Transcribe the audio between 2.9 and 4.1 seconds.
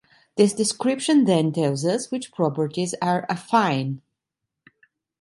are 'affine'.